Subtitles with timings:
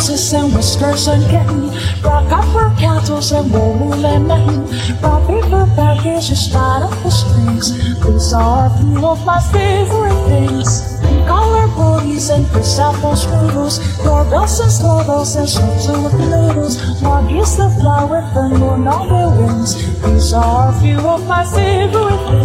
[0.00, 4.64] glasses and whiskers and Rock Brought copper kettles and wool and mitten.
[5.00, 7.68] Brought paper packages tied up with strings.
[8.00, 10.98] These are a few of my favorite things.
[11.28, 13.76] Color booties and chrysanthemum strudels.
[14.02, 17.02] Doorbells and snowballs and soaps with noodles.
[17.02, 19.76] Margie's the fly with the moon on their wings.
[20.02, 22.39] These are a few of my favorite things.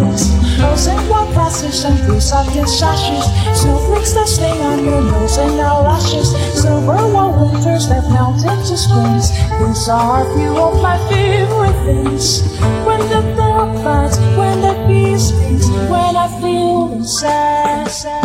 [0.60, 3.26] Rose and white glasses and blue satin sashes.
[3.60, 6.32] Snowflakes that stay on your nose and eyelashes.
[6.62, 9.32] Silver white winters that melt into springs.
[9.60, 12.42] These are a few of my favorite things.
[12.86, 18.25] When the dog bites, when the bee stings, when I feel sad, sad.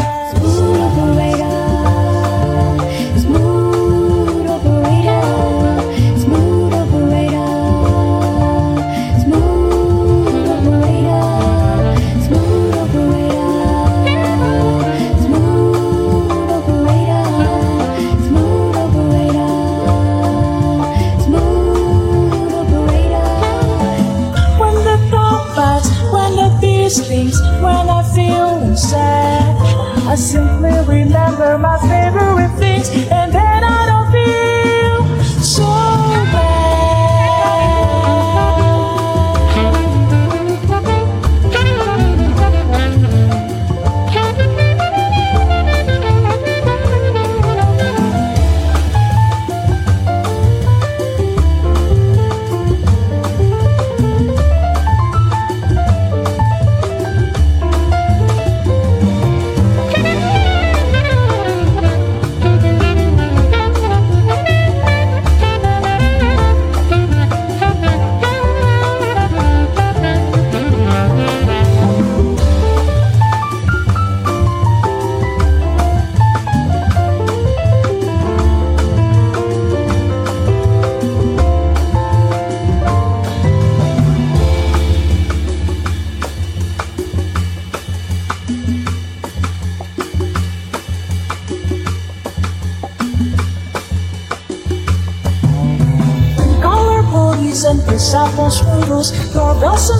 [26.97, 29.57] The bee stings, when I feel sad,
[30.07, 33.33] I simply remember my favorite things, and
[97.91, 99.91] and chrysanthemum strudels, doorbells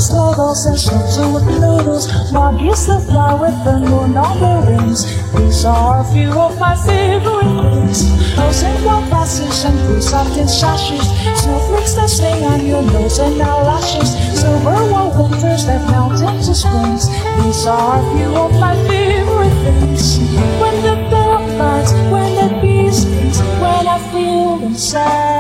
[0.67, 2.33] and soaps with noodles.
[2.33, 5.05] Margie's the fly with the moon on their wings.
[5.35, 8.07] These are a few of my favorite things.
[8.39, 11.03] Rose and white glasses and blue satin sashes.
[11.43, 14.11] Snowflakes that sting on your nose and eyelashes.
[14.39, 17.09] Silver white winters that melt into springs.
[17.43, 20.19] These are a few of my favorite things.
[20.61, 25.40] When the dog bites, when the bee stings, when I feel sad,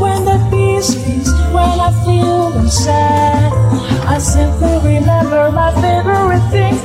[0.00, 3.52] when the bee stings, when I feel sad,
[4.06, 6.80] I simply remember my favorite things,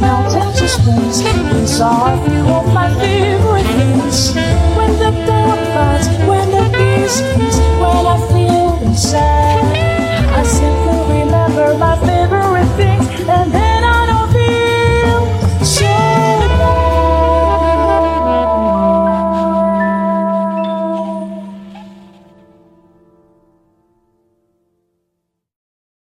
[0.00, 1.22] Now Texas wins.
[1.22, 4.49] These are a few of my favorite things.